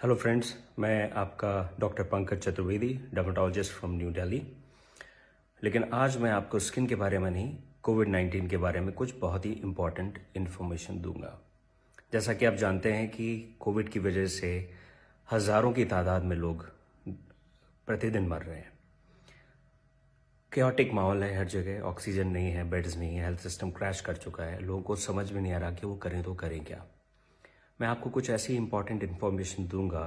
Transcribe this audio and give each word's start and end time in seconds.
Hello 0.00 0.14
friends 0.14 0.54
मैं 0.78 1.10
आपका 1.12 1.48
doctor 1.80 2.02
Pankaj 2.02 2.38
Chaturvedi 2.38 2.88
dermatologist 3.14 3.72
from 3.72 3.94
New 3.94 4.10
Delhi 4.10 4.40
लेकिन 5.62 5.84
आज 5.94 6.16
मैं 6.16 6.30
आपको 6.30 6.58
स्किन 6.58 6.86
के 6.86 6.94
बारे 6.94 7.18
में 7.18 7.30
नहीं 7.30 7.52
कोविड 7.82 8.08
नाइन्टीन 8.08 8.46
के 8.48 8.56
बारे 8.56 8.80
में 8.80 8.92
कुछ 8.94 9.12
बहुत 9.20 9.46
ही 9.46 9.50
इंपॉर्टेंट 9.54 10.18
इन्फॉर्मेशन 10.36 11.00
दूँगा। 11.00 11.36
जैसा 12.12 12.34
कि 12.34 12.46
आप 12.46 12.54
जानते 12.54 12.92
हैं 12.92 13.08
कि 13.08 13.56
कोविड 13.60 13.88
की 13.88 13.98
वजह 13.98 14.26
से 14.28 14.52
हज़ारों 15.28 15.72
की 15.72 15.84
तादाद 15.84 16.24
में 16.24 16.36
लोग 16.36 16.64
प्रतिदिन 17.88 18.28
मर 18.28 18.42
रहे 18.42 18.56
हैं। 18.56 18.72
क्योटिक 20.52 20.92
माहौल 20.92 21.22
है 21.22 21.36
हर 21.38 21.48
जगह 21.48 21.82
ऑक्सीजन 21.88 22.28
नहीं 22.28 22.50
है 22.52 22.68
बेड्स 22.70 22.96
नहीं 22.98 23.16
है 23.16 23.24
हेल्थ 23.24 23.40
सिस्टम 23.40 23.70
क्रैश 23.72 24.00
कर 24.00 24.16
चुका 24.16 24.44
है। 24.44 24.60
लोगों 24.62 24.82
को 24.82 24.96
समझ 24.98 25.30
में 25.32 25.40
नहीं 25.40 25.52
आ 25.52 25.58
रहा 25.58 25.70
कि 25.70 25.86
वो 25.86 25.94
करें 25.96 26.22
तो 26.22 26.34
करें 26.34 26.58
क्या। 26.64 26.84
मैं 27.80 27.88
आपको 27.88 28.10
कुछ 28.10 28.30
ऐसी 28.30 28.54
इंपॉर्टेंट 28.56 29.02
इन्फॉर्मेशन 29.04 29.66
दूँगा 29.66 30.04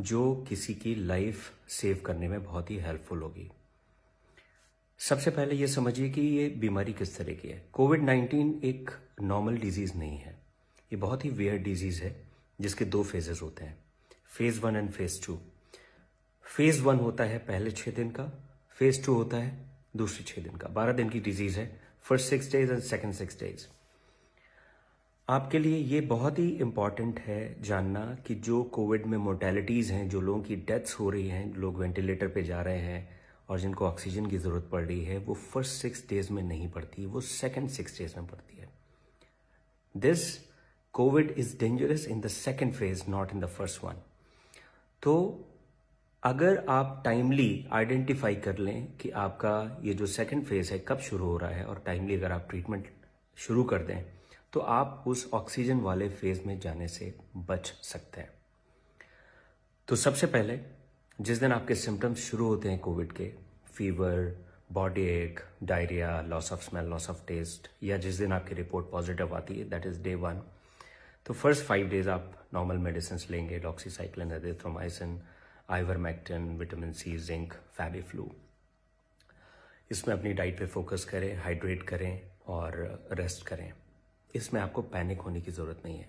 जो 0.00 0.34
किसी 0.48 0.74
की 0.74 0.94
लाइफ 0.94 1.50
सेव 1.70 2.02
करने 2.06 2.28
में 2.28 2.42
बहुत 2.44 2.70
ही 2.70 2.76
हेल्पफुल 2.76 3.22
होगी। 3.22 3.50
सबसे 5.00 5.30
पहले 5.30 5.54
ये 5.54 5.66
समझिए 5.68 6.08
कि 6.10 6.20
ये 6.20 6.48
बीमारी 6.60 6.92
किस 6.92 7.16
तरह 7.16 7.34
की 7.34 7.48
है। 7.48 7.62
कोविड 7.72 8.02
नाइन्टीन 8.02 8.60
एक 8.64 8.90
नॉर्मल 9.22 9.58
डिज़ीज़ 9.58 9.94
नहीं 9.96 10.18
है। 10.18 10.32
ये 10.92 10.96
बहुत 10.96 11.24
ही 11.24 11.30
वेयर 11.30 11.58
डिज़ीज़ 11.58 12.02
है, 12.02 12.14
जिसके 12.60 12.84
दो 12.84 13.02
फेजेस 13.02 13.42
होते 13.42 13.64
हैं। 13.64 13.76
Phase 14.28 14.60
one 14.60 14.76
and 14.76 14.90
phase 14.90 15.20
two 15.26 15.38
phase 16.46 16.82
one 16.82 16.96
होता 16.96 17.24
है 17.24 17.38
पहले 17.38 17.70
छह 17.70 17.90
दिन 17.90 18.10
का 18.10 18.24
फ़ेज़ 18.78 19.04
टू 19.04 19.14
होता 19.14 19.36
है 19.36 19.52
दूसरे 19.96 20.24
छह 20.24 20.42
दिन 20.42 20.56
का। 20.56 20.68
बारह 20.70 20.92
दिन 20.92 21.08
की 21.08 21.20
डिज़ीज़ 21.20 21.58
है 21.60 21.70
first 22.02 22.26
six 22.26 22.52
days 22.52 22.72
and 22.72 22.82
second 22.82 23.14
six 23.14 23.40
days 23.40 23.66
आपके 25.28 25.58
लिए 25.58 25.76
ये 25.76 26.00
बहुत 26.00 26.38
ही 26.38 26.48
इंपॉर्टेंट 26.60 27.18
है 27.20 27.62
जानना 27.62 28.00
कि 28.26 28.34
जो 28.36 28.62
कोविड 28.72 29.04
में 29.06 29.16
मोर्टेलिटीज़ 29.18 29.92
हैं, 29.92 30.08
जो 30.08 30.20
लोगों 30.20 30.40
की 30.42 30.56
डेथ्स 30.56 30.98
हो 31.00 31.08
रही 31.10 31.28
हैं, 31.28 31.54
लोग 31.54 31.78
वेंटिलेटर 31.78 32.28
पे 32.28 32.42
जा 32.42 32.60
रहे 32.62 32.78
हैं 32.78 33.08
और 33.48 33.58
जिनको 33.60 33.86
ऑक्सीजन 33.86 34.26
की 34.26 34.38
ज़रूरत 34.38 34.68
पड़ 34.72 34.82
रही 34.84 35.04
है, 35.04 35.18
वो 35.18 35.34
फ़र्स्ट 35.34 35.82
सिक्स 35.82 36.04
डेज़ 36.08 36.32
में 36.32 36.42
नहीं 36.42 36.68
पड़ती, 36.70 37.06
वो 37.06 37.20
सेकेंड 37.20 37.68
सिक्स 37.68 37.98
डेज़ 37.98 38.16
में 38.16 38.26
पड़ती 38.26 38.56
है। 38.56 38.68
This 39.94 40.24
covid 40.94 41.30
is 41.30 41.56
dangerous 41.58 42.06
in 42.08 42.20
the 42.20 42.28
second 42.28 42.72
phase 42.72 43.02
not 43.08 43.32
in 43.34 43.40
the 43.40 43.46
first 43.48 43.84
one 43.84 44.02
तो 45.02 45.14
अगर 46.22 46.64
आप 46.68 47.00
टाइमली 47.04 47.66
आइडेंटिफाई 47.72 48.34
कर 48.36 48.58
लें 48.58 48.86
कि 48.96 49.10
आपका 49.10 49.80
ये 49.84 49.94
जो 49.94 50.06
सेकेंड 50.06 50.44
फ़ेज़ 50.44 50.72
है, 50.72 50.78
कब 50.78 50.98
शुरू 51.00 51.26
हो 51.26 51.36
रहा 51.36 51.50
है 51.50 51.64
और 51.64 51.82
टाइमली 51.86 52.14
अगर 52.14 52.32
आप 52.32 52.46
ट्रीटमेंट 52.50 52.90
शुरू 53.38 53.64
कर 53.64 53.82
दें 53.82 54.02
तो 54.52 54.60
आप 54.60 55.04
उस 55.06 55.28
ऑक्सीजन 55.34 55.80
वाले 55.80 56.08
फ़ेज़ 56.08 56.40
में 56.46 56.58
जाने 56.60 56.88
से 56.88 57.14
बच 57.36 57.72
सकते 57.82 58.20
हैं। 58.20 58.30
तो 59.88 59.96
सबसे 59.96 60.26
पहले, 60.26 60.58
जिस 61.18 61.40
दिन 61.40 61.52
आपके 61.52 61.74
सिम्टम्स 61.74 62.30
शुरू 62.30 62.46
होते 62.46 62.68
हैं 62.68 62.78
कोविड 62.78 63.12
के 63.12 63.30
fever 63.74 64.36
body 64.72 65.02
ache 65.06 65.40
diarrhoea 65.62 66.20
loss 66.20 66.52
of 66.52 66.62
smell 66.64 66.84
loss 66.84 67.08
of 67.10 67.24
taste 67.26 67.68
या 67.82 67.96
जिस 67.96 68.18
दिन 68.18 68.32
आपकी 68.32 68.54
रिपोर्ट 68.54 68.90
पॉजिटिव 68.90 69.34
आती 69.36 69.58
है 69.58 69.68
दैट 69.70 69.86
इज़ 69.86 70.00
डे 70.02 70.14
वन 70.14 70.42
तो 71.26 71.34
फ़र्स्ट 71.34 71.64
फाइव 71.64 71.88
डेज़ 71.88 72.08
आप 72.10 72.32
नॉर्मल 72.54 72.78
मेडिसिन 72.78 73.18
लेंगे 73.30 73.58
doxycycline 73.58 74.32
erythromycin 74.32 75.20
ivermectin 75.70 76.56
vitamin 76.58 76.92
C 76.92 77.16
zinc 77.18 77.52
FabiFlu 78.02 78.30
इसमें 79.90 80.14
अपनी 80.14 80.32
डाइट 80.32 80.58
पे 80.58 80.66
फोकस 80.66 81.04
करें 81.04 81.34
हाइड्रेट 81.36 81.82
करें 81.82 82.20
और 82.46 83.08
रेस्ट 83.12 83.46
करें। 83.46 83.72
इसमें 84.34 84.60
आपको 84.60 84.82
पैनिक 84.82 85.20
होने 85.20 85.40
की 85.40 85.50
ज़रूरत 85.50 85.82
नहीं 85.84 85.98
है। 85.98 86.08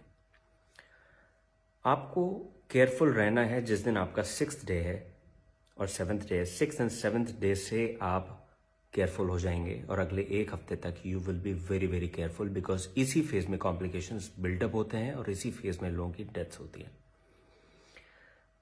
आपको 1.85 2.27
केयरफुल 2.71 3.13
रहना 3.13 3.41
है 3.41 3.61
जिस 3.61 3.79
दिन 3.79 3.97
आपका 3.97 4.23
सिक्स 4.23 4.65
डे 4.65 4.79
है 4.79 4.95
और 5.77 5.87
सेवन्थ 5.87 6.27
डे 6.29 6.37
है। 6.37 6.45
सिक्स 6.45 6.81
एंड 6.81 6.89
सेवन्थ 6.89 7.39
डे 7.39 7.55
से 7.55 7.97
आप 8.01 8.39
केयरफुल 8.93 9.29
हो 9.29 9.39
जाएँगे 9.39 9.81
और 9.89 9.99
अगले 9.99 10.21
एक 10.31 10.53
हफ़्ते 10.53 10.75
तक 10.75 10.95
you 11.05 11.19
will 11.19 11.39
be 11.39 11.53
very 11.69 11.87
very 11.87 12.07
careful 12.07 12.49
because 12.49 12.87
इसी 12.97 13.21
फ़ेज़ 13.21 13.47
में 13.47 13.57
कॉम्प्लिकेशन 13.59 14.19
बिल्डअप 14.39 14.75
होते 14.75 14.97
हैं 14.97 15.13
और 15.13 15.29
इसी 15.29 15.51
फ़ेज़ 15.51 15.79
में 15.81 15.89
लोगों 15.89 16.11
की 16.11 16.23
डेथ्स 16.23 16.59
होती 16.59 16.81
है। 16.81 16.91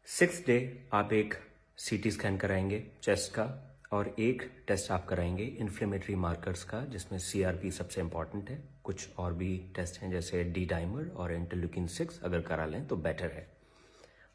सिक्स 0.08 0.46
डे 0.46 0.88
आप 0.94 1.14
एक 1.14 1.34
सीटी 1.78 2.12
स्कैन 2.12 2.38
कराएँगे 2.38 2.84
चेस्ट 3.04 3.32
का। 3.32 3.71
और 3.91 4.13
एक 4.19 4.44
टेस्ट 4.68 4.91
आप 4.91 5.06
कराएँगे 5.06 5.44
इन्फ्लेमेटरी 5.44 6.16
मार्कर्स 6.16 6.63
का, 6.63 6.84
जिसमें 6.85 7.18
सीआरपी 7.19 7.72
सबसे 7.72 8.02
इंपॉर्टेंट 8.02 8.50
है। 8.50 8.62
कुछ 8.84 9.18
और 9.18 9.34
भी 9.34 9.57
टेस्ट 9.75 10.02
हैं, 10.02 10.12
जैसे 10.12 10.44
डी 10.44 10.66
डाइमर 10.66 11.07
और 11.16 11.31
इंटरल्यूकिन 11.34 11.88
सिक्स 11.88 12.22
अगर 12.24 12.41
करा 12.41 12.66
लें 12.66 12.85
तो 12.88 12.96
बेटर 12.97 13.31
है। 13.31 13.47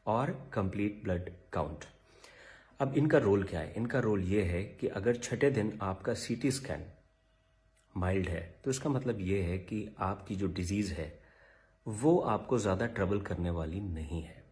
और 0.07 0.31
कंप्लीट 0.53 1.01
ब्लड 1.05 1.31
काउंट 1.53 1.85
अब 2.81 2.95
इनका 2.97 3.19
रोल 3.19 3.43
क्या 3.45 3.61
है? 3.61 3.73
इनका 3.77 3.99
रोल 3.99 4.23
ये 4.25 4.43
है 4.43 4.63
कि 4.81 4.87
अगर 4.89 5.17
छठे 5.17 5.51
दिन 5.51 5.79
आपका 5.83 6.15
सीटी 6.15 6.51
स्कैन 6.51 6.85
माइल्ड 7.95 8.29
है 8.29 8.41
तो 8.65 8.71
इसका 8.71 8.91
मतलब 8.91 9.21
ये 9.21 9.41
है 9.43 9.57
कि 9.59 9.89
आपकी 10.01 10.37
जो 10.37 10.47
डिज़ीज़ 10.49 10.93
है, 10.93 11.13
वो 11.87 12.19
आपको 12.19 12.59
ज़्यादा 12.59 12.87
ट्रबल 12.89 13.21
करने 13.21 13.51
वाली 13.51 13.81
नहीं 13.81 14.23
है। 14.23 14.43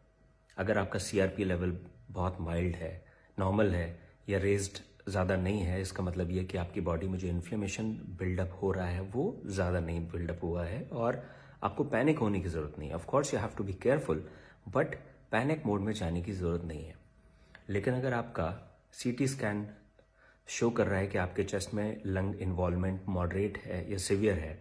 अगर 0.57 0.79
आपका 0.79 0.99
सीआरपी 1.01 1.45
लेवल 1.45 1.77
बहुत 2.11 2.41
माइल्ड 2.41 2.77
है 2.77 3.05
नॉर्मल 3.39 3.75
है, 3.75 3.87
या 4.29 4.39
रेज्ड 4.39 4.79
ज़्यादा 5.07 5.37
नहीं 5.37 5.61
है। 5.61 5.81
इसका 5.81 6.03
मतलब 6.03 6.31
ये 6.31 6.45
कि 6.45 6.59
आपकी 6.59 6.81
बॉडी 6.81 7.09
में 7.09 7.19
जो 7.19 7.29
इन्फ्लेमेशन 7.29 7.91
बिल्डअप 8.19 8.59
हो 8.63 8.71
रहा 8.73 8.87
है, 8.87 9.01
वो 9.03 9.43
ज़्यादा 9.47 9.81
नहीं 9.81 10.01
बिल्डअप 10.11 10.41
हुआ 10.43 10.65
है 10.65 10.83
और 10.93 11.23
आपको 11.63 11.85
पैनिक 11.87 12.19
होने 12.19 12.41
की 12.41 12.49
ज़रूरत 12.49 12.79
नहीं 12.79 12.89
है। 12.89 12.95
Of course 12.95 13.35
you 13.35 13.41
have 13.41 13.51
to 13.57 13.65
be 13.65 13.73
careful 13.83 14.25
but 14.69 14.95
panic 15.33 15.67
mode 15.67 15.81
में 15.81 15.93
जाने 15.93 16.23
की 16.23 16.33
ज़रूरत 16.33 16.65
नहीं 16.65 16.85
है। 16.85 16.95
लेकिन 17.71 17.95
अगर 17.95 18.13
आपका 18.13 18.49
सीटी 18.93 19.27
स्कैन 19.29 19.67
शो 20.49 20.71
कर 20.71 20.87
रहा 20.87 20.99
है 20.99 21.07
कि 21.07 21.19
आपके 21.19 21.45
चेस्ट 21.45 21.75
में 21.75 22.03
लंग 22.07 22.41
इन्वॉल्वमेंट 22.43 23.09
मॉडरेट 23.09 23.59
है 23.59 23.91
या 23.91 23.99
सिवियर 24.01 24.39
है 24.39 24.59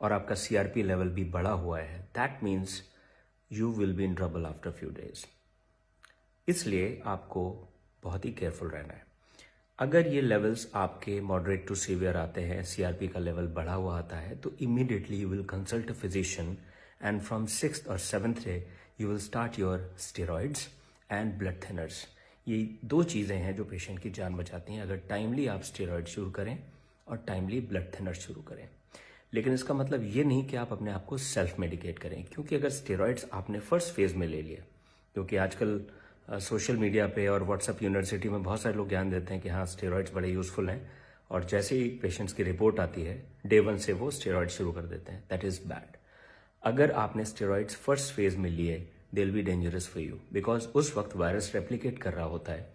और 0.00 0.12
आपका 0.12 0.34
सीआरपी 0.36 0.82
लेवल 0.82 1.08
भी 1.10 1.24
बढ़ा 1.30 1.50
हुआ 1.52 1.78
है 1.80 1.98
that 2.16 2.42
means 2.44 2.82
you 3.50 3.72
will 3.72 3.96
be 3.96 4.04
in 4.04 4.14
trouble 4.14 4.46
after 4.46 4.70
few 4.70 4.90
days 4.90 5.24
इसलिए 6.48 7.00
आपको 7.06 7.50
बहुत 8.02 8.24
ही 8.24 8.32
केयरफुल 8.32 8.68
रहना 8.68 8.94
है। 8.94 9.06
अगर 9.78 10.06
ये 10.06 10.20
लेवल्स 10.20 10.66
आपके 10.74 11.20
मॉडरेट 11.20 11.66
टू 11.68 11.74
सीवियर 11.74 12.16
आते 12.16 12.40
हैं 12.40 12.62
सीआरपी 12.64 13.08
का 13.08 13.20
लेवल 13.20 13.46
बढ़ा 13.56 13.74
हुआ 13.74 13.98
आता 13.98 14.16
है 14.16 14.36
तो 14.36 14.52
immediately 14.60 15.16
you 15.16 15.28
will 15.28 15.44
consult 15.44 15.90
a 15.90 15.94
physician 15.94 16.56
and 17.02 17.20
from 17.20 17.44
six 17.46 17.86
और 17.86 17.98
seventh 17.98 18.44
day 18.44 18.56
you 19.00 19.08
will 19.08 19.18
start 19.18 19.58
your 19.58 19.90
steroids 19.98 20.66
and 21.12 21.32
blood 21.38 21.62
thinners 21.64 22.06
ये 22.46 22.58
दो 22.84 23.02
चीज़ें 23.04 23.36
हैं 23.36 23.54
जो 23.56 23.64
पेशेंट 23.64 23.98
की 23.98 24.10
जान 24.10 24.36
बचाती 24.36 24.72
हैं। 24.72 24.82
अगर 24.82 24.96
टाइमली 25.08 25.46
आप 25.46 25.62
स्टेरॉइड 25.62 26.06
शुरू 26.06 26.30
करें 26.30 26.58
और 27.08 27.16
टाइमली 27.26 27.60
ब्लड 27.60 27.86
थिनर्स 27.94 28.26
शुरू 28.26 28.42
करें। 28.42 28.68
लेकिन 29.34 29.54
इसका 29.54 29.74
मतलब 29.74 30.04
ये 30.14 30.24
नहीं 30.24 30.46
कि 30.48 30.56
आप 30.56 30.72
अपने 30.72 30.90
आप 30.90 31.04
को 31.04 31.18
सेल्फ 31.18 31.58
मेडिकेट 31.60 31.98
करें, 31.98 32.22
क्योंकि 32.24 32.56
अगर 32.56 32.70
स्टेरॉइड्स 32.70 33.26
आपने 33.32 33.58
फ़र्स्ट 33.60 33.94
फ़ेज़ 33.94 34.16
में 34.16 34.26
ले 34.26 34.42
लिए, 34.42 34.62
क्योंकि 35.14 35.36
आजकल 35.36 35.80
सोशल 36.28 36.76
मीडिया 36.76 37.06
पे 37.06 37.26
और 37.28 37.42
व्हाट्सएप 37.42 37.82
यूनिवर्सिटी 37.82 38.28
में 38.28 38.42
बहुत 38.42 38.60
सारे 38.60 38.76
लोग 38.76 38.88
ज्ञान 38.88 39.10
देते 39.10 39.34
हैं 39.34 39.42
कि 39.42 39.48
हाँ 39.48 39.64
स्टेरॉइड्स 39.66 40.12
बड़े 40.14 40.28
यूजफुल 40.28 40.68
हैं। 40.70 40.90
और 41.30 41.44
जैसे 41.44 41.76
ही 41.76 41.88
पेशेंट्स 42.02 42.32
की 42.32 42.42
रिपोर्ट 42.42 42.80
आती 42.80 43.02
है 43.02 43.22
डे 43.46 43.58
वन 43.60 43.76
से 43.76 43.92
वो 43.92 44.10
स्टेरॉइड 44.10 44.48
शुरू 44.48 44.72
कर 44.72 44.82
देते 44.82 45.12
हैं। 45.12 45.22
दैट 45.30 45.44
इज़ 45.44 45.60
बैड 45.68 45.96
अगर 46.62 46.90
आपने 46.92 47.24
स्टेरॉइड्स 47.24 47.76
फ़र्स्ट 47.76 48.14
फ़ेज़ 48.14 48.36
में 48.38 48.50
लिए 48.50 48.76
they 49.14 49.24
be 49.24 49.42
dangerous 49.42 49.88
for 49.88 50.02
you 50.02 50.16
because 50.32 50.66
उस 50.68 50.96
वक्त 50.96 51.16
वायरस 51.16 51.50
रेप्लीकेट 51.54 51.98
कर 51.98 52.14
रहा 52.14 52.26
होता 52.26 52.52
है। 52.52 52.68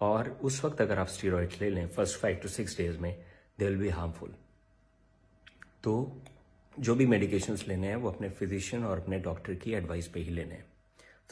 और 0.00 0.30
उस 0.42 0.64
वक्त 0.64 0.80
अगर 0.80 0.98
आप 0.98 1.08
स्टेरॉइड्स 1.08 1.60
ले 1.60 1.70
लें 1.70 1.86
first 1.88 2.18
five 2.18 2.36
to 2.36 2.48
six 2.48 2.76
days 2.76 2.98
में 2.98 3.14
दे 3.58 3.64
विल 3.64 3.78
बी 3.78 3.88
हार्मफुल 3.88 4.34
तो 5.84 6.22
जो 6.80 6.94
भी 6.94 7.06
मेडिकेशंस 7.06 7.64
लेने 7.68 7.86
हैं, 7.86 7.96
वो 7.96 8.10
अपने 8.10 8.28
फिजिशियन 8.30 8.84
और 8.84 8.98
अपने 8.98 9.18
डॉक्टर 9.18 9.54
की 9.54 9.72
एडवाइस 9.72 10.08
पे 10.08 10.20
ही 10.20 10.30
लेने 10.30 10.54
हैं। 10.54 10.64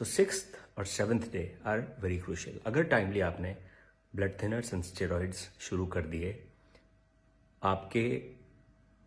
तो 0.00 0.04
सिक्स 0.04 0.44
और 0.78 0.84
seventh 0.86 1.22
day 1.32 1.58
are 1.66 1.80
very 2.00 2.18
crucial 2.18 2.60
अगर 2.66 2.82
टाइमली 2.82 3.20
आपने 3.20 3.56
ब्लड 4.16 4.32
थिनर्स 4.42 4.74
एंड 4.74 4.82
स्टेरॉइड्स 4.82 5.50
शुरू 5.60 5.86
कर 5.86 6.02
दिए, 6.02 6.42
आपके 7.62 8.08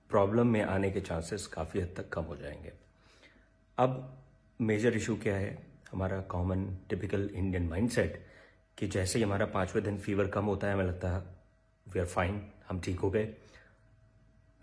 प्रॉब्लम 0.09 0.47
में 0.47 0.61
आने 0.61 0.91
के 0.91 1.01
चांसेस 1.01 1.47
काफ़ी 1.47 1.81
हद 1.81 1.93
तक 1.97 2.09
कम 2.09 2.21
हो 2.21 2.35
जाएँगे। 2.35 2.73
अब 3.77 4.23
मेजर 4.61 4.95
इशू 4.95 5.15
क्या 5.15 5.35
है? 5.35 5.57
हमारा 5.91 6.21
कॉमन 6.21 6.77
टिपिकल 6.89 7.29
इंडियन 7.33 7.67
माइंडसेट 7.67 8.25
कि 8.77 8.87
जैसे 8.87 9.19
ही 9.19 9.25
हमारा 9.25 9.45
पाँचवें 9.45 9.83
दिन 9.85 9.97
फीवर 9.97 10.27
कम 10.27 10.45
होता 10.45 10.67
है, 10.67 10.73
हमें 10.73 10.85
लगता 10.85 11.09
है 11.09 11.23
वी 11.87 11.99
आर 11.99 12.05
फाइन 12.05 12.41
हम 12.69 12.81
ठीक 12.81 12.99
हो 12.99 13.11
गए। 13.11 13.33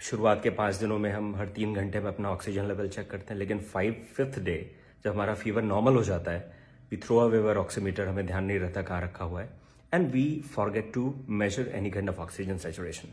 शुरुआत 0.00 0.42
के 0.42 0.50
पाँच 0.50 0.74
दिनों 0.74 0.98
में 0.98 1.12
हम 1.12 1.36
हर 1.36 1.48
तीन 1.48 1.74
घंटे 1.74 2.00
में 2.00 2.08
अपना 2.08 2.30
ऑक्सीजन 2.30 2.68
लेवल 2.68 2.88
चेक 2.88 3.10
करते 3.10 3.34
हैं, 3.34 3.38
लेकिन 3.38 3.60
फाइव 3.60 4.06
फिफ्थ 4.14 4.38
डे 4.38 4.76
जब 5.04 5.12
हमारा 5.12 5.34
फीवर 5.34 5.62
नॉर्मल 5.62 5.94
हो 5.96 6.02
जाता 6.04 6.30
है 6.30 6.58
वी 6.90 6.96
थ्रो 6.96 7.18
अवेवर 7.18 7.56
ऑक्सीमीटर 7.56 8.08
हमें 8.08 8.26
ध्यान 8.26 8.44
नहीं 8.44 8.58
रहता, 8.58 8.82
कहाँ 8.82 9.02
रखा 9.02 9.24
हुआ 9.24 9.42
है 9.42 9.48
and 9.94 10.10
we 10.12 10.24
forget 10.54 10.92
to 10.94 11.14
measure 11.28 11.68
any 11.74 11.90
kind 11.90 12.10
of 12.10 12.18
oxygen 12.20 12.58
saturation 12.58 13.08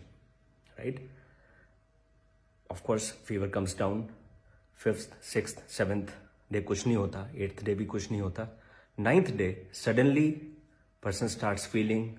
right 0.79 1.07
of course 2.69 3.11
fever 3.25 3.49
comes 3.49 3.77
down 3.79 4.07
fifth 4.79 5.21
six 5.23 5.55
seventh 5.69 6.07
day 6.51 6.61
कुछ 6.61 6.85
नहीं 6.87 6.97
होता 6.97 7.27
एट्थ 7.35 7.63
डे 7.65 7.75
भी 7.75 7.85
कुछ 7.85 8.11
नहीं 8.11 8.21
होता। 8.21 8.47
Ninth 8.97 9.31
day 9.37 9.49
suddenly 9.75 10.29
person 11.03 11.27
start 11.27 11.59
feeling 11.71 12.09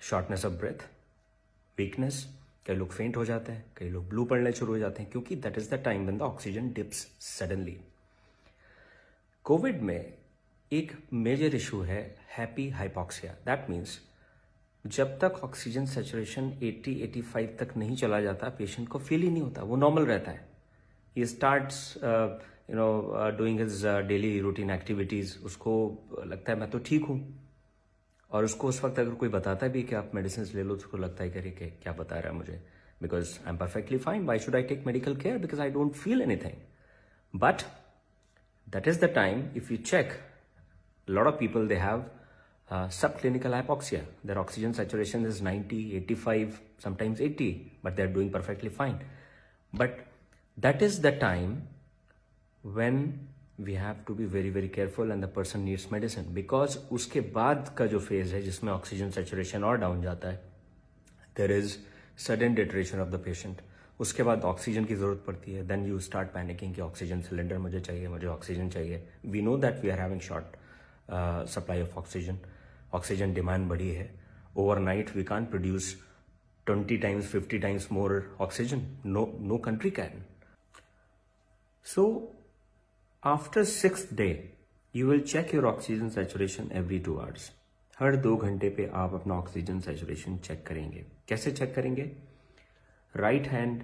shortness 0.00 0.44
of 0.44 0.52
breath 0.52 0.86
weakness 1.78 2.26
कई 2.66 2.74
लोग 2.74 2.90
फेंट 2.92 3.16
हो 3.16 3.24
जाते 3.24 3.52
हैं, 3.52 3.64
कई 3.76 3.88
लोग 3.88 4.08
ब्लू 4.08 4.24
पड़ने 4.24 4.52
शुरू 4.52 4.72
हो 4.72 4.78
जाते 4.78 5.02
हैं, 5.02 5.10
क्योंकि 5.10 5.36
that 5.36 5.58
is 5.58 5.70
the 5.70 5.82
time 5.84 6.02
when 6.02 6.18
the 6.18 6.22
oxygen 6.22 6.72
dips 6.72 7.06
suddenly 7.20 7.76
covid 9.50 9.80
में 9.82 10.12
एक 10.72 10.92
मेजर 11.12 11.54
इशू 11.54 11.80
है, 11.80 12.16
हैप्पी 12.36 12.68
हाइपोक्सिया। 12.70 13.32
दैट 13.46 13.70
मीन्स 13.70 13.98
जब 14.84 15.18
तक 15.20 15.40
ऑक्सीजन 15.44 15.86
सेचुरेशन 15.86 16.50
80 16.60 16.94
85 17.06 17.48
तक 17.60 17.76
नहीं 17.76 17.96
चला 17.96 18.20
जाता 18.20 18.48
पेशेंट 18.58 18.88
को 18.88 18.98
फील 18.98 19.22
ही 19.22 19.30
नहीं 19.30 19.42
होता, 19.42 19.62
वो 19.62 19.76
नॉर्मल 19.76 20.06
रहता 20.06 20.30
है। 20.30 20.46
ये 21.16 21.26
starts 21.26 21.98
you 22.04 22.76
know 22.76 23.30
doing 23.38 23.60
his 23.60 23.84
daily 24.08 24.38
routine 24.40 24.70
activities 24.70 25.36
उसको 25.44 25.74
लगता 26.26 26.52
है 26.52 26.58
मैं 26.58 26.70
तो 26.70 26.78
ठीक 26.86 27.04
हूँ। 27.04 27.18
और 28.30 28.44
उसको 28.44 28.68
उस 28.68 28.82
वक्त 28.84 28.98
अगर 28.98 29.14
कोई 29.14 29.28
बताता 29.28 29.68
भी 29.68 29.82
कि 29.82 29.94
आप 29.94 30.14
मेडिसिन 30.14 30.44
ले 30.54 30.62
लो 30.62 30.76
तो 30.76 30.84
उसको 30.84 30.98
लगता 30.98 31.24
है 31.24 31.30
कि 31.30 31.70
क्या 31.82 31.92
बता 31.92 32.18
रहा 32.18 32.32
है 32.32 32.36
मुझे? 32.36 32.62
Because 33.02 33.38
I 33.38 33.50
am 33.52 33.58
perfectly 33.58 33.98
fine 33.98 34.26
why 34.26 34.38
should 34.38 34.56
I 34.56 34.62
take 34.62 34.86
medical 34.86 35.16
care 35.16 35.38
because 35.38 35.60
I 35.60 35.70
don't 35.70 35.92
feel 35.96 36.22
anything 36.22 37.38
but 37.40 37.62
that 38.69 38.87
is 38.87 38.99
the 39.03 39.13
time 39.15 39.43
if 39.57 39.71
you 39.71 39.77
check 39.77 40.13
lot 41.07 41.27
of 41.27 41.37
people 41.39 41.67
they 41.67 41.77
have 41.77 42.03
uh, 42.69 42.87
subclinical 42.87 43.53
hypoxia 43.53 44.01
their 44.23 44.39
oxygen 44.39 44.73
saturation 44.73 45.25
is 45.25 45.41
90 45.41 45.95
85 45.97 46.61
sometimes 46.79 47.21
80 47.21 47.71
but 47.83 47.95
they're 47.95 48.07
doing 48.07 48.29
perfectly 48.29 48.69
fine 48.69 48.99
but 49.73 49.99
that 50.57 50.81
is 50.81 50.99
the 51.01 51.11
time 51.11 51.67
when 52.63 53.19
we 53.57 53.75
have 53.75 54.03
to 54.05 54.13
be 54.13 54.25
very 54.25 54.49
very 54.49 54.67
careful 54.67 55.11
and 55.11 55.23
the 55.23 55.27
person 55.27 55.63
needs 55.63 55.89
medicine 55.91 56.25
because 56.33 56.77
उसके 56.91 57.21
बाद 57.37 57.73
का 57.77 57.85
जो 57.87 57.99
phase 57.99 58.33
है 58.33 58.41
जिसमें 58.41 58.71
oxygen 58.73 59.11
saturation 59.11 59.63
और 59.63 59.77
down 59.77 60.01
जाता 60.01 60.27
है 60.27 60.43
there 61.37 61.51
is 61.51 61.77
sudden 62.25 62.55
deterioration 62.55 62.99
of 62.99 63.07
the 63.09 63.21
patient 63.25 63.61
उसके 64.00 64.22
बाद 64.22 64.44
ऑक्सीजन 64.44 64.84
की 64.84 64.94
ज़रूरत 64.94 65.24
पड़ती 65.26 65.52
है. 65.52 65.66
देन 65.68 65.86
यू 65.86 65.98
स्टार्ट 66.00 66.28
पैनिकिंग 66.34 66.74
कि 66.74 66.80
ऑक्सीजन 66.80 67.20
सिलेंडर 67.22 67.58
मुझे 67.58 67.80
चाहिए, 67.80 68.08
मुझे 68.08 68.26
ऑक्सीजन 68.26 68.68
चाहिए. 68.70 69.08
We 69.26 69.42
know 69.42 69.56
that 69.58 69.82
we 69.82 69.90
are 69.90 70.00
having 70.00 70.20
short 70.20 70.56
supply 71.50 71.82
of 71.82 71.94
oxygen 71.98 72.38
oxygen 72.94 73.34
demand 73.34 73.68
बढ़ी 73.68 73.90
है. 73.90 74.10
Overnight 74.56 75.16
we 75.16 75.24
can 75.24 75.46
produce 75.46 75.96
20 76.66 76.96
times 77.02 77.28
50 77.34 77.58
times 77.62 77.86
more 77.96 78.16
oxygen. 78.46 78.82
No 79.04 79.22
no 79.50 79.56
country 79.58 79.90
can. 79.90 80.18
So, 81.86 82.02
after 83.22 83.64
sixth 83.70 84.12
day, 84.20 84.32
you 84.94 85.08
will 85.08 85.22
check 85.32 85.54
your 85.56 85.64
oxygen 85.70 86.12
saturation 86.16 86.68
every 86.80 87.00
two 87.06 87.16
hours. 87.20 87.48
हर 87.98 88.16
दो 88.16 88.36
घंटे 88.36 88.68
पे 88.76 88.90
आप 88.94 89.14
अपना 89.14 89.34
oxygen 89.34 89.80
saturation 89.80 90.36
check 90.38 90.66
करेंगे. 90.66 91.04
कैसे 91.28 91.50
चेक 91.52 91.74
करेंगे? 91.74 92.10
राइट 93.16 93.40
right 93.40 93.54
हैंड 93.54 93.82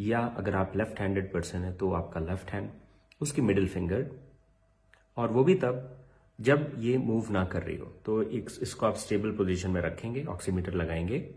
या 0.00 0.20
अगर 0.20 0.56
आप 0.56 0.72
लेफ़्ट 0.76 1.00
हैंडेड 1.00 1.32
पर्सन 1.32 1.58
है 1.58 1.72
तो 1.72 1.92
आपका 1.92 2.20
लेफ़्ट 2.20 2.50
हैंड 2.50 2.70
उसकी 3.20 3.42
मिडिल 3.42 3.68
फिंगर 3.68 4.10
और 5.16 5.32
वो 5.32 5.44
भी 5.44 5.54
तब 5.54 5.96
जब 6.40 6.72
ये 6.78 6.98
मूव 6.98 7.30
ना 7.30 7.44
कर 7.44 7.62
रही 7.62 7.76
हो। 7.76 7.86
तो 7.86 8.22
एक, 8.22 8.50
इसको 8.62 8.86
आप 8.86 8.94
स्टेबल 8.94 9.30
पोजीशन 9.30 9.70
में 9.70 9.80
रखेंगे 9.80 10.24
ऑक्सीमीटर 10.24 10.74
लगाएँगे 10.74 11.34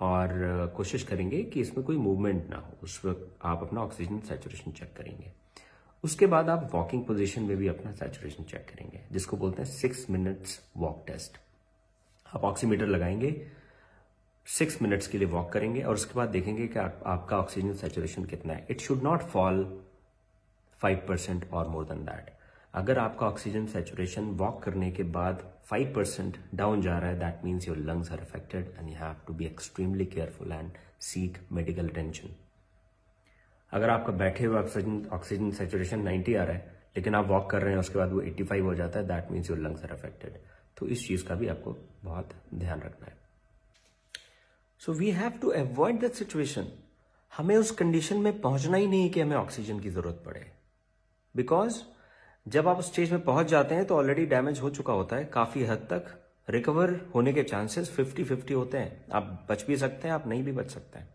और 0.00 0.28
कोशिश 0.76 1.02
करेंगे 1.02 1.42
कि 1.42 1.60
इसमें 1.60 1.86
कोई 1.86 1.96
मूवमेंट 1.96 2.48
ना 2.50 2.56
हो। 2.56 2.72
उस 2.82 3.04
वक्त 3.04 3.38
आप 3.42 3.62
अपना 3.62 3.80
ऑक्सीजन 3.80 4.20
सेचुरेशन 4.20 4.70
चेक 4.70 4.94
करेंगे। 4.96 5.32
उसके 6.04 6.26
बाद 6.26 6.48
आप 6.48 6.70
वॉकिंग 6.74 7.04
पोजीशन 7.04 7.42
में 7.42 7.56
भी 7.56 7.68
अपना 7.68 7.92
सेचुरेशन 7.92 8.44
चेक 8.44 8.66
करेंगे 8.68 9.00
जिसको 9.12 9.36
बोलते 9.36 9.62
हैं 9.62 9.70
सिक्स 9.70 10.10
मिनट्स 10.10 10.60
वॉक 10.76 11.04
टेस्ट। 11.06 11.38
आप 12.36 12.44
ऑक्सीमीटर 12.44 12.86
लगाएँगे 12.86 13.46
सिक्स 14.48 14.80
मिनट्स 14.82 15.06
के 15.06 15.18
लिए 15.18 15.28
वॉक 15.28 15.52
करेंगे 15.52 15.82
और 15.82 15.94
उसके 15.94 16.14
बाद 16.14 16.28
देखेंगे 16.28 16.66
कि 16.66 16.78
आप, 16.78 17.02
आपका 17.06 17.38
ऑक्सीजन 17.38 17.72
सेचुरेशन 17.72 18.24
कितना 18.24 18.52
है। 18.52 18.66
It 18.70 18.80
should 18.80 19.02
not 19.02 19.22
fall 19.22 19.64
five 20.80 21.04
percent 21.08 21.50
और 21.52 21.68
मोर 21.68 21.84
देन 21.84 22.04
दैट 22.04 22.30
अगर 22.74 22.98
आपका 22.98 23.26
ऑक्सीजन 23.26 23.66
सेचुरेशन 23.66 24.24
वॉक 24.24 24.62
करने 24.62 24.90
के 24.92 25.02
बाद 25.02 25.42
5 25.72 25.94
परसेंट 25.94 26.36
डाउन 26.54 26.82
जा 26.82 26.98
रहा 26.98 27.10
है 27.10 27.18
that 27.18 27.44
means 27.44 27.68
your 27.68 27.76
lungs 27.76 28.12
are 28.12 28.20
affected 28.20 28.72
and 28.78 28.88
you 28.88 28.96
have 28.96 29.16
to 29.26 29.34
be 29.34 29.46
extremely 29.46 30.06
careful 30.06 30.52
and 30.52 30.70
seek 31.00 31.38
medical 31.52 31.88
attention 31.88 32.34
अगर 33.72 33.90
आपका 33.90 34.12
बैठे 34.12 34.44
हुए 34.44 34.58
ऑक्सीजन 34.58 35.06
ऑक्सीजन 35.12 35.50
सेचुरेशन 35.50 36.08
90 36.08 36.36
आ 36.36 36.44
रहा 36.44 36.56
है 36.56 36.76
लेकिन 36.96 37.14
आप 37.14 37.26
वॉक 37.26 37.50
कर 37.50 37.62
रहे 37.62 37.72
हैं 37.72 37.80
उसके 37.80 37.98
बाद 37.98 38.12
वो 38.12 38.22
85 38.22 38.60
हो 38.60 38.74
जाता 38.74 38.98
है 38.98 39.06
that 39.06 39.30
means 39.30 39.50
your 39.50 39.58
lungs 39.58 39.84
are 39.84 39.92
affected 39.92 40.40
तो 40.76 40.86
इस 40.86 41.06
चीज़ 41.08 41.26
का 41.26 41.34
भी 41.34 41.48
आपको 41.48 41.76
बहुत 42.04 42.34
ध्यान 42.54 42.80
रखना 42.80 43.06
है। 43.06 43.17
So 44.80 44.92
we 44.92 45.10
have 45.10 45.38
to 45.42 45.48
avoid 45.50 46.00
that 46.00 46.12
situation 46.12 46.66
हमें 47.32 47.56
उस 47.56 47.70
कंडीशन 47.70 48.16
में 48.16 48.40
पहुँचना 48.40 48.76
ही 48.76 48.86
नहीं 48.86 49.10
कि 49.10 49.20
हमें 49.20 49.36
ऑक्सीजन 49.36 49.80
की 49.80 49.90
ज़रूरत 49.90 50.22
पड़े। 50.26 50.44
बिकॉज़ 51.34 51.80
जब 52.46 52.68
आप 52.68 52.80
स्टेज 52.80 53.12
में 53.12 53.24
पहुँच 53.24 53.46
जाते 53.46 53.74
हैं 53.74 53.84
तो 53.86 53.96
ऑलरेडी 53.96 54.26
डैमेज 54.26 54.60
हो 54.60 54.70
चुका 54.70 54.92
होता 54.92 55.16
है। 55.16 55.24
काफ़ी 55.24 55.64
हद 55.64 55.86
तक 55.90 56.14
रिकवर 56.48 56.94
होने 57.14 57.32
के 57.32 57.42
चांसेस 57.42 57.90
50-50 57.98 58.54
होते 58.54 58.78
हैं। 58.78 59.04
आप 59.12 59.46
बच 59.50 59.64
भी 59.66 59.76
सकते 59.76 60.08
हैं, 60.08 60.14
आप 60.14 60.26
नहीं 60.26 60.44
भी 60.44 60.52
बच 60.52 60.70
सकते 60.70 60.98
हैं। 60.98 61.08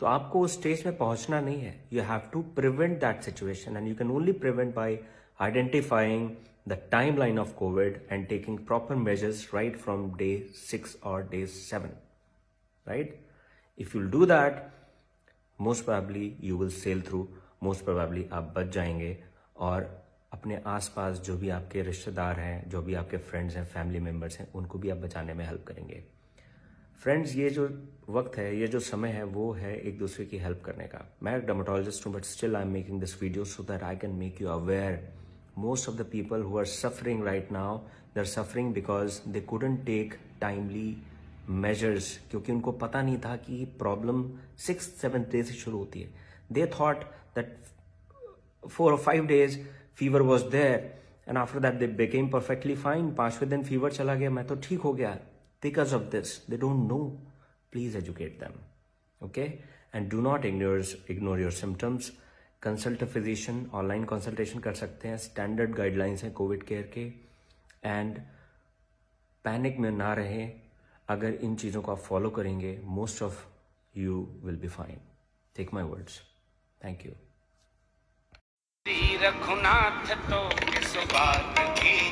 तो 0.00 0.06
आपको 0.06 0.40
उस 0.40 0.52
स्टेज 0.52 0.86
में 0.86 0.96
पहुँचना 0.96 1.40
नहीं 1.40 1.60
है। 1.60 1.74
You 1.92 2.02
have 2.02 2.30
to 2.32 2.42
prevent 2.56 2.98
that 3.00 3.22
situation 3.22 3.76
and 3.76 3.88
you 3.88 3.94
can 3.94 4.10
only 4.10 4.32
prevent 4.44 4.74
by 4.74 4.98
identifying 5.40 6.30
the 6.68 6.80
timeline 7.18 7.38
of 7.38 7.54
covid 7.54 8.00
and 8.12 8.28
taking 8.28 8.58
proper 8.66 8.94
measures 9.02 9.48
right 9.54 9.76
from 9.76 10.10
day 10.16 10.36
six 10.56 10.96
और 11.04 11.28
day 11.28 11.46
seven 11.46 12.00
right 12.86 13.26
if 13.78 13.96
you'll 13.96 14.10
do 14.10 14.26
that 14.26 14.66
most 15.60 15.84
probably 15.84 16.36
you 16.40 16.58
will 16.58 16.70
sail 16.70 17.02
through 17.02 17.28
most 17.62 17.84
probably 17.84 18.28
आप 18.32 18.54
बच 18.56 18.66
जाएँगे 18.66 19.18
और 19.56 20.04
अपने 20.32 20.62
आसपास 20.66 21.18
जो 21.18 21.36
भी 21.36 21.48
आपके 21.48 21.82
रिश्तेदार 21.82 22.40
हैं, 22.40 22.68
जो 22.68 22.82
भी 22.82 22.94
आपके 22.94 23.16
फ्रेंड्स 23.16 23.56
हैं 23.56 23.64
फैमिली 23.66 23.98
मेंबर्स 24.00 24.38
हैं, 24.38 24.52
उनको 24.52 24.78
भी 24.78 24.90
आप 24.90 24.96
बचाने 24.96 25.34
में 25.34 25.44
हेल्प 25.46 25.64
करेंगे। 25.66 26.04
फ्रेंड्स 27.02 27.34
ये 27.36 27.50
जो 27.50 27.68
वक्त 28.08 28.36
है, 28.36 28.56
ये 28.56 28.66
जो 28.66 28.80
समय 28.80 29.08
है, 29.08 29.22
वो 29.24 29.52
है 29.52 29.76
एक 29.80 29.98
दूसरे 29.98 30.24
की 30.24 30.38
हेल्प 30.38 30.62
करने 30.64 30.84
का। 30.84 31.16
मैं 31.22 31.46
डर्माटोलॉजिस्ट 31.46 32.06
हूँ 32.06 32.14
but 32.14 32.24
still 32.24 32.56
I 32.56 32.62
am 32.62 32.68
making 32.68 33.00
this 33.00 33.22
video 33.22 33.44
so 33.44 33.62
that 33.62 33.82
I 33.82 33.96
can 33.96 34.10
make 34.10 34.42
you 34.42 34.48
aware 34.48 35.00
most 35.58 35.88
of 35.88 35.96
the 35.96 36.06
people 36.12 36.42
who 36.42 36.58
are 36.58 36.64
suffering 36.64 37.24
right 37.24 37.52
now 37.52 37.78
they 38.14 38.20
are 38.20 38.26
suffering 38.26 38.72
because 38.74 39.20
they 39.28 39.40
couldn't 39.40 39.84
take 39.86 40.14
timely 40.40 40.96
measures 41.48 42.18
क्योंकि 42.30 42.52
उनको 42.52 42.72
पता 42.72 43.02
नहीं 43.02 43.18
था 43.18 43.34
कि 43.36 43.64
problem 43.78 44.24
six 44.58 44.86
seven 45.00 45.22
day 45.32 45.42
से 45.42 45.54
शुरू 45.54 45.78
होती 45.78 46.02
है। 46.02 46.08
दे 46.52 46.66
थॉट 46.74 47.04
दैट 47.34 47.56
फोर 48.62 48.92
और 48.92 48.98
five 48.98 49.26
days 49.26 49.58
fever 49.96 50.22
was 50.22 50.44
there 50.50 50.92
and 51.28 51.38
after 51.38 51.60
that 51.60 51.74
they 51.74 51.86
became 51.96 52.28
perfectly 52.30 52.74
fine 52.76 53.14
पाँचवें 53.14 53.48
दिन 53.50 53.64
फीवर 53.64 53.92
चला 53.92 54.14
गया, 54.14 54.30
मैं 54.30 54.46
तो 54.46 54.56
ठीक 54.56 54.80
हो 54.80 54.92
गया। 54.92 55.10
Because 55.62 55.94
of 55.94 56.02
this 56.10 56.38
they 56.50 56.56
don't 56.56 56.88
know 56.88 56.98
please 57.72 57.96
educate 57.98 58.38
them 58.40 59.26
okay 59.26 59.42
and 59.94 60.10
do 60.10 60.20
not 60.20 60.44
ignore 60.44 60.84
ignore 61.10 61.40
your 61.40 61.52
symptoms 61.52 62.12
consult 62.62 63.04
physician 63.04 63.66
online 63.74 64.04
consultation 64.04 64.58
कर 64.58 64.74
सकते 64.74 65.08
हैं। 65.08 65.16
स्टैंडर्ड 65.18 65.74
गाइडलाइंस 65.76 66.22
हैं 66.24 66.32
कोविड 66.32 66.62
केयर 66.62 66.90
के। 66.94 67.00
एंड 67.84 68.18
पैनिक 69.44 69.78
में 69.78 69.90
ना 69.90 70.12
रहें। 70.14 70.63
अगर 71.08 71.34
इन 71.44 71.56
चीज़ों 71.56 71.82
को 71.82 71.92
आप 71.92 71.98
फॉलो 71.98 72.30
करेंगे 72.30 72.78
most 72.92 73.22
of 73.22 73.44
you 73.94 74.20
will 74.44 74.56
be 74.56 74.68
fine 74.68 75.00
take 75.56 75.74
my 75.74 75.84
words 75.84 76.20
thank 76.80 77.06
you 77.06 77.12
Raghunath 79.22 80.14
तो 80.30 80.40
किस 80.62 80.96
बात 81.12 81.54
की 81.78 82.03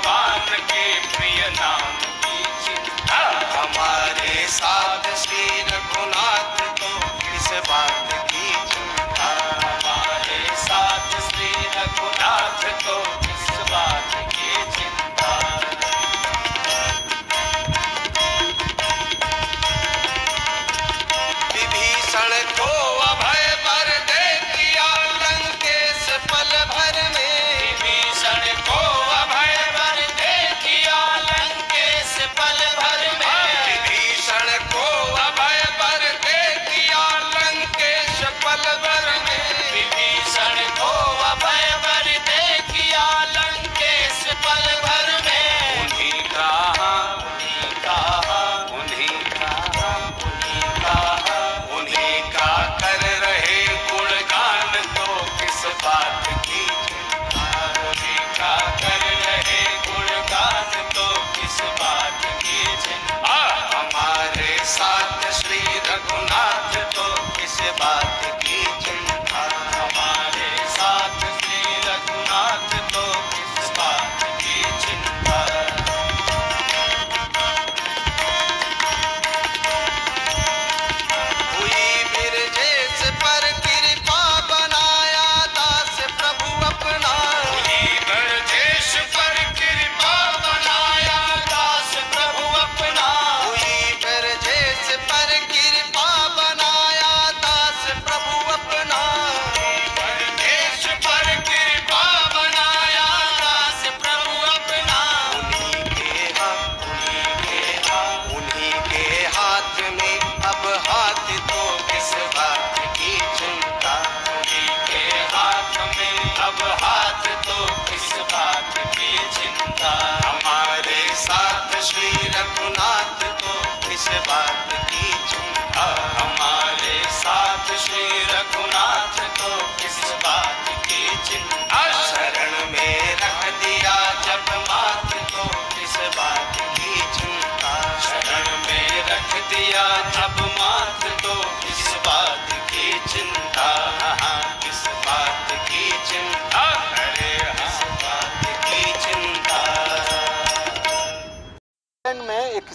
भगवान 0.00 0.56
के 0.60 0.84
प्रिय 1.16 1.48
नाम। 1.60 1.80
की 2.24 2.42
चिंता 2.64 3.18
हमारे 3.58 4.46
साथ 4.48 5.16
श्री 5.16 5.59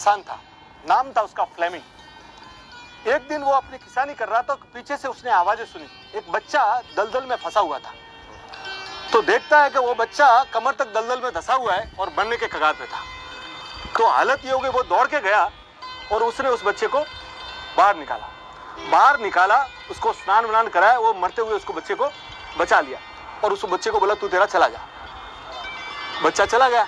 किसान 0.06 0.22
था। 0.22 0.38
नाम 0.84 1.12
था 1.12 1.22
उसका 1.22 1.44
फ्लेमिंग। 1.56 3.10
एक 3.10 3.28
दिन 3.30 3.44
वो 3.44 3.52
अपनी 3.52 3.78
किसानी 3.78 4.14
कर 4.14 4.28
रहा 4.30 4.42
था 4.42 4.56
तो 4.56 4.66
पीछे 4.74 4.98
से 4.98 5.08
उसने 5.08 5.32
आवाज़ें 5.32 5.66
सुनी। 5.66 6.18
एक 6.18 6.32
बच्चा 6.32 6.62
दलदल 6.98 7.26
में 7.26 7.36
फंसा 7.36 7.60
हुआ 7.60 7.80
था। 7.80 7.94
तो 9.14 9.22
देखता 9.24 9.62
है 9.64 9.70
कि 9.70 9.80
वो 9.80 9.94
बच्चा 9.96 10.28
कमर 10.54 10.74
तक 10.74 10.94
दलदल 10.94 11.22
में 11.22 11.32
धसा 11.34 11.54
हुआ 11.56 11.74
है 11.74 11.92
और 12.00 12.10
बनने 12.18 12.38
के 12.38 12.48
कगार 12.48 12.74
पे 12.74 12.86
था। 12.86 13.02
तो 13.98 14.08
हालत 14.08 14.46
ये 14.46 14.52
हो 14.52 14.60
गई, 14.60 14.70
वो 14.70 14.84
दौड़ 14.84 15.08
के 15.08 15.22
गया 15.22 15.44
और 16.12 16.24
उसने 16.24 16.50
उस 16.50 16.66
बच्चे 16.66 16.88
को 16.88 17.02
बाहर 17.78 17.98
निकाला। 17.98 18.30
बाहर 18.92 19.20
निकाला, 19.20 19.62
उसको 19.92 20.14
स्नान 20.14 20.46
वनान 20.46 20.68
कराया, 20.70 21.00
वो 21.00 21.14
मरते 21.16 21.42
हुए 21.42 21.54
उसको 21.54 21.74
बच्चे 21.74 21.96
को 21.96 22.12
बचा 22.58 22.82
लिया 22.82 23.00
और 23.44 23.54
उस 23.54 23.66
बच्चे 23.66 23.92
को 23.92 24.00
बोला, 24.00 24.14
तू 24.14 24.28
तेरा 24.28 24.46
चला 24.46 24.68
जा। 24.68 24.88
बच्चा 26.24 26.46
चला 26.46 26.70
गया। 26.70 26.88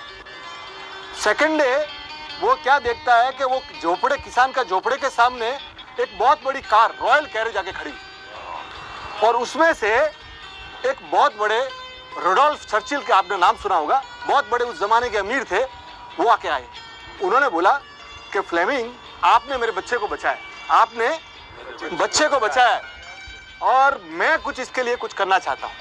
सेकंड 1.24 1.62
डे 1.62 1.97
वो 2.40 2.54
क्या 2.54 2.78
देखता 2.78 3.14
है 3.14 3.32
कि 3.32 3.44
वो 3.44 3.62
झोपड़े, 3.82 4.16
किसान 4.16 4.52
का 4.52 4.62
झोपड़े 4.62 4.96
के 4.96 5.10
सामने 5.10 5.58
एक 6.00 6.18
बहुत 6.18 6.44
बड़ी 6.44 6.60
कार, 6.60 6.94
रॉयल 7.00 7.26
कैरेज 7.26 7.56
आके 7.56 7.72
खड़ी। 7.72 7.94
और 9.24 9.36
उसमें 9.36 9.74
से 9.74 9.96
एक 10.86 10.96
बहुत 11.02 11.36
बड़े 11.36 11.68
रोडोल्फ 12.18 12.66
चर्चिल 12.66 13.00
के, 13.00 13.12
आपने 13.12 13.36
नाम 13.36 13.56
सुना 13.56 13.74
होगा, 13.74 14.02
बहुत 14.26 14.48
बड़े 14.48 14.64
उस 14.64 14.80
जमाने 14.80 15.10
के 15.10 15.18
अमीर 15.18 15.44
थे, 15.44 15.64
वो 16.22 16.28
आके 16.28 16.48
आए। 16.48 16.68
उन्होंने 17.22 17.48
बोला 17.48 17.72
कि, 18.32 18.40
फ्लेमिंग, 18.40 18.94
आपने 19.24 19.56
मेरे 19.56 19.72
बच्चे 19.72 19.96
को 19.96 20.08
बचाया। 20.08 20.38
आपने 20.70 21.20
बच्चे 21.92 22.28
को 22.28 22.38
बचाया। 22.38 22.82
और 23.62 24.00
मैं 24.04 24.38
कुछ 24.38 24.60
इसके 24.60 24.82
लिए 24.82 24.96
कुछ 24.96 25.12
करना 25.12 25.38
चाहता 25.38 25.66
हूँ। 25.66 25.74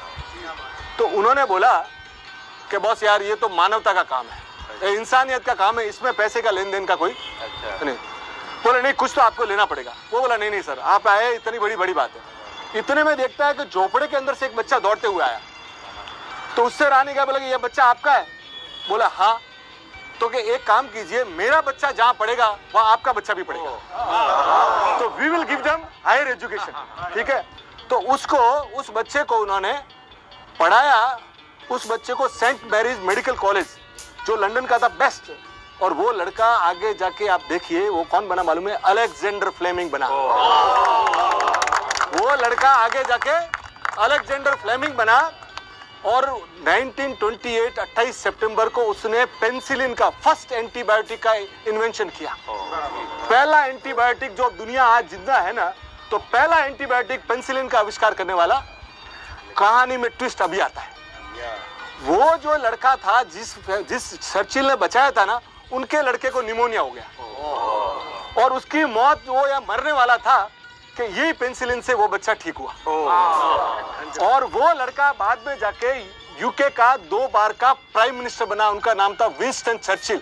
तो 0.98 1.08
उन्होंने 1.08 1.46
बोला 1.46 1.78
कि, 2.72 2.78
बॉस 2.78 3.04
यार, 3.04 3.22
ये 3.22 3.36
तो 3.36 3.50
मानवता 3.50 3.94
का 3.94 4.04
काम 4.04 4.28
है। 4.28 4.47
इंसानियत 4.84 5.46
का 5.46 5.54
काम 5.56 5.80
है 5.80 5.88
इसमें 5.88 6.14
पैसे 6.14 6.42
का 6.42 6.52
लेन 6.52 6.72
देन 6.72 6.86
का 6.86 6.96
कोई 6.96 7.12
अच्छा। 7.12 7.86
नहीं। 7.86 7.96
बोला 8.64 8.82
नहीं 8.82 8.94
कुछ 8.94 9.14
तो 9.16 9.22
आपको 9.22 9.46
लेना 9.46 9.66
पड़ेगा। 9.66 9.94
वो 10.14 10.22
बोला 10.22 10.38
नहीं 10.38 10.52
नहीं 10.52 10.62
सर 10.62 10.80
आप 10.80 11.08
आए 11.08 11.34
इतनी 11.36 11.60
बड़ी 11.60 11.76
बड़ी 11.76 11.94
बात 11.94 12.12
है। 12.12 12.80
इतने 12.80 13.04
में 13.04 13.16
देखता 13.18 13.48
है 13.48 13.54
कि 13.54 13.66
झोपड़े 13.66 14.08
के 14.08 14.18
अंदर 14.18 14.34
से 14.34 14.46
एक 14.46 14.56
बच्चा 14.56 14.80
दौड़ते 14.80 15.08
हुए 15.08 15.24
आया। 15.24 15.40
तो 16.56 16.64
उससे 16.66 16.90
रानी 16.90 17.14
क्या 17.14 17.26
बोला 17.26 17.40
कि 17.40 17.46
ये 17.46 17.58
बच्चा 17.58 17.84
आपका 17.86 18.14
है? 18.14 18.26
बोला 18.90 19.08
हाँ। 19.08 19.40
तो 20.20 20.28
कि 20.30 20.40
एक 20.54 20.66
काम 20.68 20.88
कीजिए 20.88 21.24
मेरा 21.24 21.62
बच्चा 21.62 21.92
जहाँ 21.92 22.14
पढ़ेगा 22.20 22.48
वहाँ 22.76 22.92
आपका 22.92 23.14
बच्चा 23.14 23.34
भी 23.34 23.44
पढ़ेगा। 23.44 24.98
तो 25.00 25.10
we 25.18 25.30
will 25.30 25.44
give 25.44 25.60
them 25.62 25.84
higher 26.06 26.28
education 26.28 27.12
ठीक 27.14 27.30
है? 27.30 27.42
तो 27.90 28.00
उसको 28.14 28.38
उस 28.80 28.90
बच्चे 28.96 29.24
को 29.24 29.38
उन्होंने 29.38 29.74
पढ़ाया 30.60 31.20
उस 31.72 31.90
बच्चे 31.92 32.14
को 32.14 32.28
सेंट 32.30 32.72
मैरीज 32.72 33.00
मेडिकल 33.02 33.36
कॉलेज 33.36 33.77
जो 34.28 34.36
लंदन 34.36 34.66
का 34.66 34.78
था 34.78 34.88
बेस्ट 35.00 35.32
और 35.84 35.94
वो 35.94 36.12
लड़का 36.12 36.46
आगे 36.46 36.94
जाके 37.00 37.28
आप 37.30 37.42
देखिए, 37.50 37.88
वो 37.90 38.04
कौन 38.12 38.28
बना 38.28 38.44
मालूम 38.44 38.68
है? 38.70 38.76
अलेक्जेंडर 38.86 39.50
फ्लेमिंग 39.50 39.92
बना। 39.92 40.08
वो 42.14 42.36
लड़का 42.38 42.70
आगे 42.70 43.04
जाके 43.04 43.36
अलेक्जेंडर 44.04 44.56
फ्लेमिंग 44.56 44.94
बना 44.96 45.20
और 46.06 46.30
1928 46.30 47.80
28 47.80 48.18
सितंबर 48.24 48.70
को 48.70 48.82
उसने 48.86 49.24
पेंसिलिन 49.40 49.94
का 49.94 50.10
फ़र्स्ट 50.10 50.52
एंटीबायोटिक 50.52 51.24
का 51.24 51.34
इन्वेंशन 51.34 52.10
किया। 52.10 52.36
पहला 52.50 53.66
एंटीबायोटिक 53.66 54.36
जो 54.36 54.50
दुनिया 54.58 54.86
आज 54.88 55.10
ज़िंदा 55.12 55.38
है 55.38 55.54
ना 55.54 55.72
तो 56.12 56.18
पहला 56.18 56.58
एंटीबायोटिक 56.66 57.28
पेंसिलिन 57.30 57.68
का 57.68 57.80
आविष्कार 57.80 58.14
करने 58.14 58.34
वाला 58.34 58.60
कहानी 59.58 59.98
में 59.98 60.10
ट्विस्ट 60.12 60.42
अभी 60.42 60.60
आता 60.60 60.82
है। 60.82 60.96
वो 62.04 62.36
जो 62.38 62.56
लड़का 62.58 62.96
था 62.96 63.22
जिस 63.26 63.54
जिस 63.90 64.04
चर्चिल 64.22 64.66
ने 64.68 64.76
बचाया 64.78 65.12
था 65.12 65.26
ना 65.26 65.40
उनके 65.74 66.02
लड़के 66.02 66.30
को 66.30 66.42
निमोनिया 66.42 66.82
हो 66.82 66.92
गया। 66.92 68.44
और 68.44 68.54
उसकी 68.54 68.84
मौत 68.86 69.24
वो 69.28 69.48
या 69.48 69.60
मरने 69.60 69.92
वाला 69.92 70.18
था 70.18 70.38
कि 70.98 71.04
यही 71.04 71.32
पेंसिलिन 71.34 71.82
से 71.82 71.94
वो 71.94 72.08
बच्चा 72.08 72.34
ठीक 72.36 72.58
हुआ। 72.58 72.74
और 74.28 74.44
वो 74.46 74.72
लड़का 74.76 75.12
बाद 75.20 75.44
में 75.48 75.58
जाके 75.60 75.98
यूके 76.42 76.70
का 76.70 76.96
दो 77.10 77.28
बार 77.28 77.54
का 77.54 77.74
प्राइम 77.74 78.16
मिनिस्टर 78.16 78.46
बना 78.46 78.70
उनका 78.70 78.94
नाम 78.94 79.14
था 79.16 79.28
विंस्टन 79.40 79.78
चर्चिल। 79.78 80.22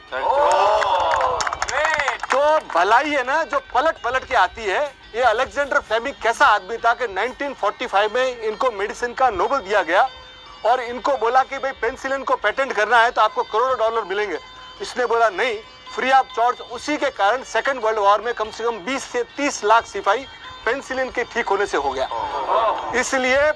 तो 2.32 2.60
भलाई 2.74 3.10
है 3.10 3.24
ना 3.24 3.44
जो 3.44 3.60
पलट 3.74 3.98
पलट 4.04 4.24
के 4.26 4.36
आती 4.36 4.64
है 4.64 4.84
ये 5.16 5.22
अलेक्जेंडर 5.24 5.80
फ्लेमिंग 5.80 6.16
कैसा 6.24 6.46
आदमी 6.48 6.78
था 6.78 6.94
कि 6.94 7.08
1945 7.08 8.14
में 8.14 8.42
इनको 8.42 8.72
मेडिसिन 8.72 9.14
का 9.14 9.30
नोबेल 9.32 9.60
दिया 9.60 9.82
गया 9.84 10.08
और 10.66 10.80
इनको 10.82 11.18
बोला 11.18 11.44
कि 11.44 11.58
भाई 11.58 11.72
पेंसिलिन 11.82 12.24
को 12.24 12.36
पेटेंट 12.44 12.74
करना 12.74 12.98
है 13.02 13.12
तो 13.12 13.22
आपको 13.22 13.44
करोड़ों 13.44 13.78
डॉलर 13.80 14.04
मिलेंगे। 14.04 14.38
इसने 14.82 15.06
बोला, 15.06 15.30
नहीं, 15.32 15.58
फ्री 15.96 16.12
ऑफ़ 16.12 16.28
चार्ज 16.36 16.62
उसी 16.74 16.98
के 16.98 17.10
कारण 17.12 17.44
सेकेंड 17.46 17.82
वर्ल्ड 17.84 18.00
वॉर 18.00 18.22
में 18.22 18.34
कम 18.34 18.52
से 18.52 18.64
कम 18.64 18.80
20 18.86 19.04
से 19.04 19.24
30 19.38 19.64
लाख 19.64 19.86
सिपाही 19.88 20.26
पेंसिलिन 20.66 21.10
के 21.12 21.24
ठीक 21.34 21.48
होने 21.50 21.66
से 21.66 21.78
हो 21.78 21.92
गया। 21.92 22.08
इसलिए 23.00 23.52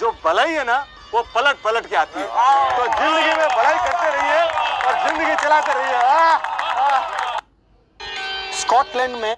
जो 0.00 0.10
भलाई 0.24 0.52
है 0.52 0.64
ना, 0.64 0.86
वो 1.14 1.22
पलट 1.34 1.56
पलट 1.64 1.86
के 1.86 1.96
आती 1.96 2.20
है। 2.20 2.26
तो 2.26 2.82
ज़िंदगी 2.84 3.34
में 3.38 3.48
भलाई 3.48 3.78
करते 3.78 4.10
रहिए 4.10 4.42
और 4.86 4.94
ज़िंदगी 5.06 5.34
चलाते 5.42 5.72
रहिए। 5.74 6.00
स्कॉटलैंड 8.60 9.16
में 9.16 9.36